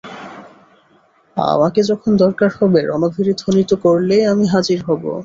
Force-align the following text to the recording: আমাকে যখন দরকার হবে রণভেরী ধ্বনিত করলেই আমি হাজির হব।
আমাকে 1.37 1.81
যখন 1.89 2.11
দরকার 2.23 2.49
হবে 2.59 2.79
রণভেরী 2.83 3.33
ধ্বনিত 3.41 3.71
করলেই 3.83 4.23
আমি 4.31 4.45
হাজির 4.53 4.79
হব। 4.87 5.03